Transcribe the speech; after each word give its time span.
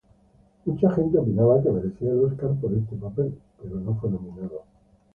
Mucha 0.65 0.89
gente 0.95 1.19
opinaba 1.19 1.61
que 1.61 1.69
merecía 1.69 2.09
el 2.09 2.21
Oscar 2.23 2.49
por 2.59 2.73
este 2.73 2.95
papel, 2.95 3.37
pero 3.61 3.79
no 3.79 3.93
fue 4.01 4.09
nominado. 4.09 4.63